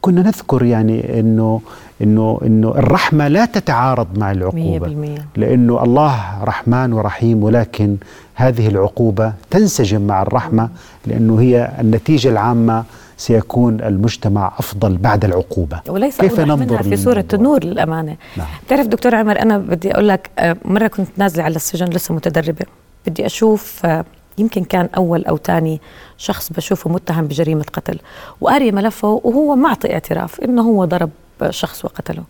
[0.05, 1.61] كنا نذكر يعني إنه
[2.01, 4.87] إنه إنه الرحمة لا تتعارض مع العقوبة.
[4.87, 7.97] 100% لأنه الله رحمن ورحيم ولكن
[8.35, 10.69] هذه العقوبة تنسجم مع الرحمة
[11.05, 12.83] لأنه هي النتيجة العامة
[13.17, 15.81] سيكون المجتمع أفضل بعد العقوبة.
[15.87, 18.15] وليس كيف ننظر في سوره النور للأمانة.
[18.37, 18.47] نعم.
[18.67, 22.65] تعرف دكتور عمر أنا بدي أقول لك آه، مرة كنت نازلة على السجن لسه متدربة.
[23.07, 24.05] بدي أشوف آه،
[24.37, 25.81] يمكن كان أول أو ثاني
[26.17, 27.99] شخص بشوفه متهم بجريمة قتل.
[28.41, 31.09] وقاري ملفه وهو معطي اعتراف إنه هو ضرب
[31.49, 32.23] شخص وقتله.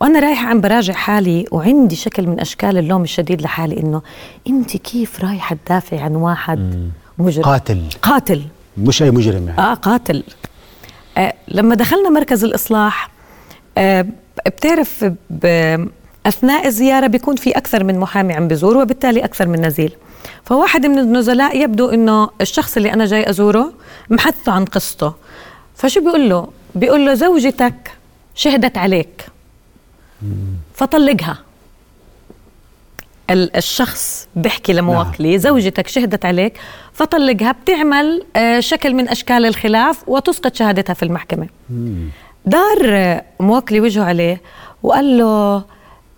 [0.00, 4.02] وأنا رايحة عم براجع حالي وعندي شكل من أشكال اللوم الشديد لحالي إنه
[4.48, 7.82] أنت كيف رايحة تدافعي عن واحد مجرم؟ قاتل.
[8.02, 8.42] قاتل.
[8.76, 9.60] مش أي مجرم يعني.
[9.60, 10.22] آه قاتل.
[11.18, 13.10] آه لما دخلنا مركز الإصلاح
[13.78, 14.06] آه
[14.46, 15.04] بتعرف
[16.26, 19.92] أثناء الزيارة بيكون في أكثر من محامي عم بزور وبالتالي أكثر من نزيل.
[20.44, 23.72] فواحد من النزلاء يبدو إنه الشخص اللي أنا جاي أزوره
[24.10, 25.12] محثه عن قصته.
[25.76, 27.92] فشو بيقول له؟ بيقول له زوجتك
[28.34, 29.26] شهدت عليك.
[30.74, 31.38] فطلقها.
[33.30, 35.38] الشخص بيحكي لموكلي نعم.
[35.38, 36.60] زوجتك شهدت عليك
[36.92, 41.48] فطلقها بتعمل آه، شكل من أشكال الخلاف وتسقط شهادتها في المحكمة.
[42.46, 44.40] دار موكلي وجهه عليه
[44.82, 45.64] وقال له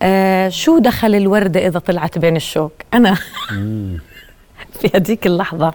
[0.02, 3.14] آه شو دخل الوردة إذا طلعت بين الشوك؟ أنا
[4.80, 5.74] في هذيك اللحظة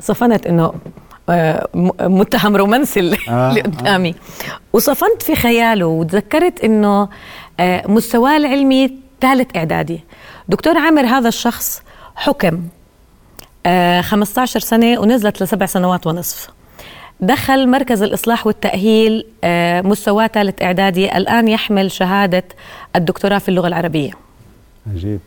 [0.00, 0.72] صفنت إنه
[1.28, 1.68] آه
[2.00, 4.14] متهم رومانسي اللي آه قدامي آه.
[4.72, 7.08] وصفنت في خياله وتذكرت إنه
[7.60, 10.00] آه مستواه العلمي ثالث إعدادي.
[10.48, 11.82] دكتور عامر هذا الشخص
[12.16, 12.62] حكم
[13.66, 16.48] آه 15 سنة ونزلت لسبع سنوات ونصف.
[17.20, 22.44] دخل مركز الإصلاح والتأهيل آه، مستوى ثالث إعدادي الآن يحمل شهادة
[22.96, 24.10] الدكتوراه في اللغة العربية.
[24.94, 25.20] عجيب.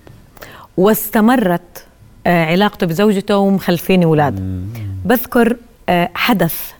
[0.77, 1.85] واستمرت
[2.27, 4.65] آه، علاقته بزوجته ومخلفين أولاد
[5.05, 5.57] بذكر
[5.89, 6.71] آه، حدث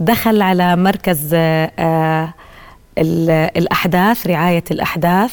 [0.00, 1.34] دخل على مركز
[3.56, 5.32] الأحداث رعاية الأحداث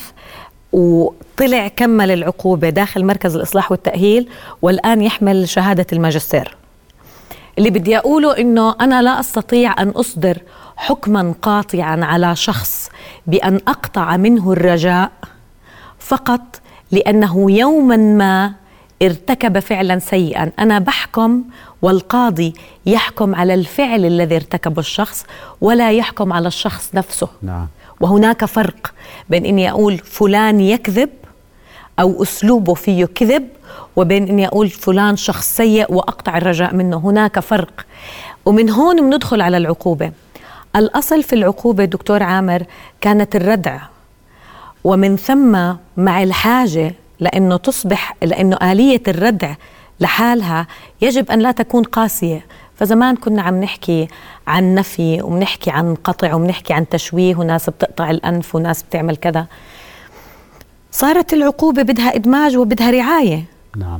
[0.74, 4.30] وطلع كمل العقوبة داخل مركز الإصلاح والتأهيل
[4.62, 6.58] والآن يحمل شهادة الماجستير.
[7.58, 10.38] اللي بدي أقوله إنه أنا لا أستطيع أن أصدر
[10.78, 12.90] حكما قاطعا على شخص
[13.28, 15.12] بأن أقطع منه الرجاء
[16.00, 18.54] فقط لأنه يوما ما
[19.02, 21.44] ارتكب فعلا سيئا أنا بحكم
[21.82, 22.54] والقاضي
[22.86, 25.26] يحكم على الفعل الذي ارتكبه الشخص
[25.62, 27.68] ولا يحكم على الشخص نفسه نعم.
[28.00, 28.94] وهناك فرق
[29.30, 31.10] بين إني أقول فلان يكذب
[32.00, 33.48] أو أسلوبه فيه كذب
[33.96, 36.98] وبين إني أقول فلان شخص سيء وأقطع الرجاء منه.
[36.98, 37.86] هناك فرق.
[38.46, 40.12] ومن هون بندخل على العقوبة.
[40.76, 42.64] الأصل في العقوبة دكتور عامر
[43.02, 43.80] كانت الردع.
[44.84, 49.56] ومن ثم مع الحاجة لأنه تصبح لأنه آلية الردع
[50.00, 50.68] لحالها
[51.02, 52.46] يجب أن لا تكون قاسية.
[52.76, 54.08] فزمان كنا عم نحكي
[54.48, 59.46] عن نفي وبنحكي عن قطع وبنحكي عن تشويه وناس بتقطع الأنف وناس بتعمل كذا.
[60.98, 63.44] صارت العقوبة بدها إدماج وبدها رعاية.
[63.78, 64.00] نعم.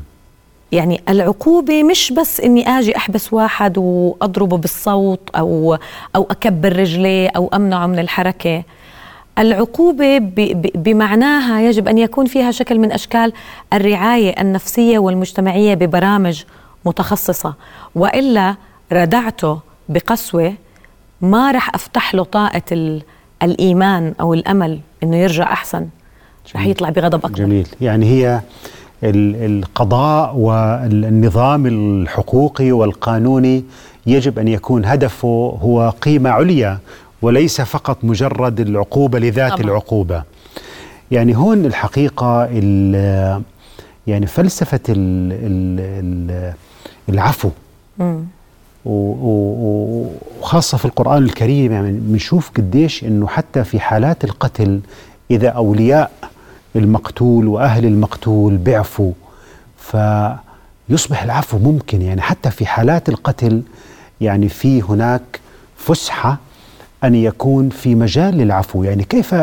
[0.72, 5.78] يعني العقوبة مش بس إني أجي أحبس واحد وأضربه بالصوت أو
[6.16, 8.64] أو أكبر رجليه أو أمنعه من الحركة.
[9.40, 10.18] العقوبة
[10.76, 13.34] بمعناها يجب أن يكون فيها شكل من أشكال
[13.74, 16.44] الرعاية النفسية والمجتمعية ببرامج
[16.86, 17.54] متخصصة.
[17.96, 18.56] وإلا
[18.92, 20.54] ردعته بقسوة
[21.22, 23.02] ما رح أفتح له طاقة
[23.44, 25.88] الإيمان أو الأمل إنه يرجع أحسن.
[26.56, 28.42] رح يطلع بغضب أكبر جميل يعني هي
[29.04, 33.64] القضاء والنظام الحقوقي والقانوني
[34.08, 36.80] يجب أن يكون هدفه هو قيمة عليا
[37.22, 39.64] وليس فقط مجرد العقوبة لذات طبعا.
[39.64, 40.24] العقوبة.
[41.12, 42.46] يعني هون الحقيقة
[44.08, 44.80] يعني فلسفة
[47.10, 47.50] العفو
[48.86, 54.80] وخاصة في القرآن الكريم يعني بنشوف قديش أنه حتى في حالات القتل
[55.32, 56.12] إذا أولياء
[56.76, 59.12] المقتول وأهل المقتول بيعفوا
[59.78, 62.02] فيصبح العفو ممكن.
[62.02, 63.62] يعني حتى في حالات القتل
[64.22, 65.40] يعني في هناك
[65.78, 66.38] فسحة
[67.04, 68.84] أن يكون في مجال للعفو.
[68.84, 69.36] يعني كيف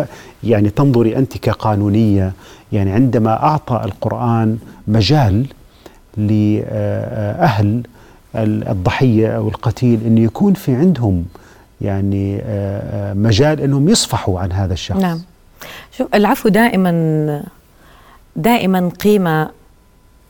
[0.44, 2.32] يعني تنظري أنت كقانونية؟
[2.72, 4.58] يعني عندما أعطى القرآن
[4.88, 5.46] مجال
[6.16, 7.82] لأهل
[8.36, 11.24] الضحية أو القتيل أن يكون في عندهم
[11.80, 12.42] يعني
[13.14, 15.00] مجال أنهم يصفحوا عن هذا الشخص.
[15.00, 15.20] نعم.
[15.98, 17.42] شوف العفو دائما
[18.36, 19.50] دائما قيمة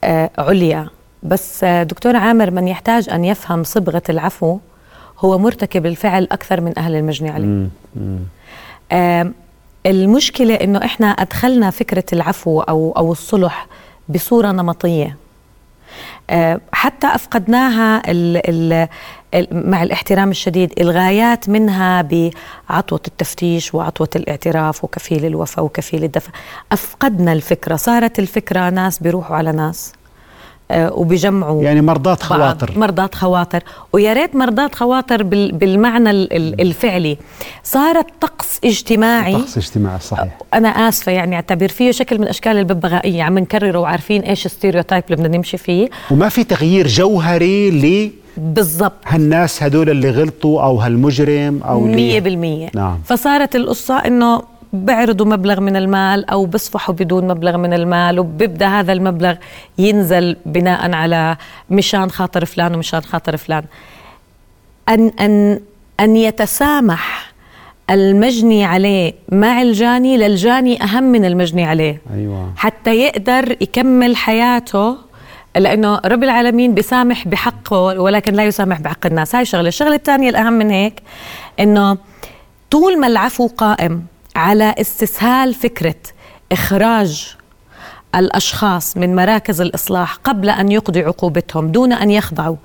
[0.03, 0.87] آه، عليا.
[1.23, 4.59] بس دكتور عامر من يحتاج أن يفهم صبغة العفو
[5.19, 7.67] هو مرتكب الفعل أكثر من أهل المجني عليه.
[9.85, 13.67] المشكلة أنه إحنا أدخلنا فكرة العفو أو, أو الصلح
[14.09, 15.17] بصورة نمطية.
[16.29, 18.87] آه، حتى أفقدناها ال ال
[19.51, 26.31] مع الاحترام الشديد الغايات منها بعطوة التفتيش وعطوة الاعتراف وكفيل الوفاء وكفيل الدفع.
[26.71, 29.93] أفقدنا الفكرة صارت الفكرة ناس بيروحوا على ناس
[30.71, 32.71] آه، وبيجمعوا يعني مرضات خواطر.
[32.79, 33.63] مرضات خواطر.
[33.93, 36.09] ويا ريت مرضات خواطر بالمعنى
[36.61, 37.17] الفعلي.
[37.63, 39.33] صارت طقس اجتماعي.
[39.33, 40.37] طقس اجتماعي صحيح.
[40.53, 43.23] أنا آسفة يعني أعتبر فيه شكل من أشكال الببغائية.
[43.23, 45.89] عم نكرره وعارفين إيش الستيريوتايب اللي بدنا نمشي فيه.
[46.11, 47.71] وما في تغيير جوهري
[48.37, 48.97] بالضبط.
[49.05, 51.87] هالناس هدول اللي غلطوا أو هالمجرم أو
[52.71, 52.99] 100% نعم.
[53.05, 54.41] فصارت القصة إنه
[54.73, 59.35] بيعرضوا مبلغ من المال أو بيصفحوا بدون مبلغ من المال وبيبدأ هذا المبلغ
[59.77, 61.37] ينزل بناء على
[61.69, 63.63] مشان خاطر فلان ومشان خاطر فلان.
[64.89, 65.59] ان ان
[65.99, 67.33] أن يتسامح
[67.89, 72.01] المجني عليه مع الجاني للجاني أهم من المجني عليه.
[72.13, 72.53] أيوة.
[72.55, 74.97] حتى يقدر يكمل حياته
[75.57, 79.35] لأنه رب العالمين بيسامح بحقه ولكن لا يسامح بحق الناس.
[79.35, 79.67] هاي شغلة.
[79.67, 81.01] الشغلة الثانية الأهم من هيك
[81.59, 81.97] إنه
[82.71, 84.03] طول ما العفو قائم
[84.35, 85.95] على استسهال فكرة
[86.51, 87.35] إخراج
[88.15, 92.55] الأشخاص من مراكز الإصلاح قبل أن يقضوا عقوبتهم دون أن يخضعوا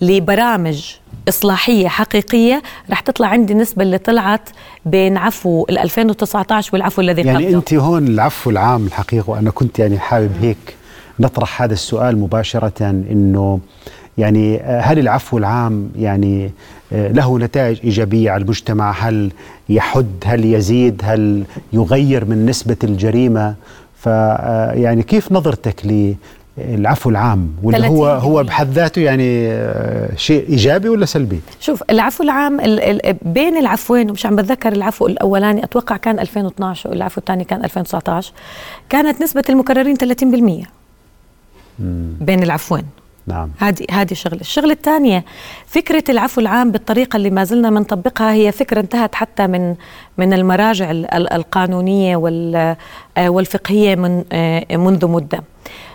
[0.00, 0.94] لبرامج
[1.28, 4.48] إصلاحية حقيقية رح تطلع عندي النسبة اللي طلعت
[4.84, 7.44] بين عفو ال 2019 والعفو الذي يعني قبله.
[7.44, 10.76] يعني أنت هون العفو العام الحقيقة وأنا كنت يعني حابب هيك
[11.20, 13.60] نطرح هذا السؤال مباشرة إنه
[14.18, 16.50] يعني هل العفو العام يعني
[16.92, 19.32] له نتائج إيجابية على المجتمع؟ هل
[19.68, 23.54] يحد؟ هل يزيد؟ هل يغير من نسبة الجريمة؟
[23.96, 26.06] ف يعني كيف نظرتك
[26.58, 29.58] للعفو العام؟ واللي هو هو بحد ذاته يعني
[30.16, 32.56] شيء إيجابي ولا سلبي؟ شوف العفو العام
[33.22, 38.32] بين العفوين ومش عم بتذكر العفو الأولاني أتوقع كان 2012 والعفو الثاني كان 2019
[38.88, 39.96] كانت نسبة المكررين
[40.64, 40.66] 30%
[42.20, 42.84] بين العفوين.
[43.26, 43.50] نعم.
[43.58, 45.24] هذه هذه شغلة، الشغلة الثانية
[45.66, 49.74] فكرة العفو العام بالطريقة اللي ما زلنا بنطبقها هي فكرة انتهت حتى من
[50.18, 52.16] من المراجع القانونية
[53.18, 55.42] والفقهية من آه، منذ مدة.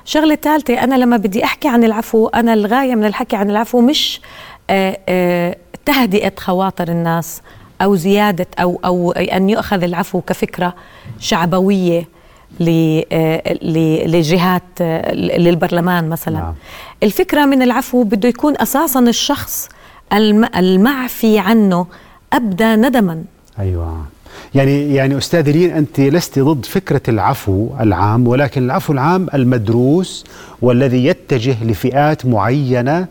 [0.06, 4.22] الشغله الثالثه أنا لما بدي أحكي عن العفو أنا الغاية من الحكي عن العفو مش
[4.70, 5.56] آه، آه،
[5.86, 7.42] تهدئة خواطر الناس
[7.82, 10.74] أو زيادة أو أو أن يؤخذ العفو كفكرة
[11.20, 12.15] شعبوية
[14.08, 14.82] لجهات
[15.14, 16.40] للبرلمان مثلا.
[16.40, 16.54] نعم.
[17.04, 19.70] الفكرة من العفو بده يكون أساسا الشخص
[20.58, 21.88] المعفي عنه
[22.34, 23.24] أبدى ندما.
[23.60, 24.06] أيوة.
[24.56, 30.26] يعني يعني أستاذ لين أنت لست ضد فكرة العفو العام ولكن العفو العام المدروس
[30.62, 33.08] والذي يتجه لفئات معينة آه،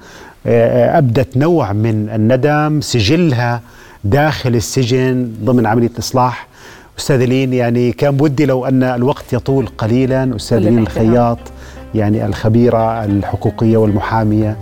[0.47, 3.61] آه، أبدت نوع من الندم سجلها
[4.05, 6.47] داخل السجن ضمن عملية إصلاح.
[6.99, 11.39] أستاذ لين يعني كان بودي لو أن الوقت يطول قليلا أستاذ لين الخياط
[11.95, 14.57] يعني الخبيرة الحقوقية والمحامية.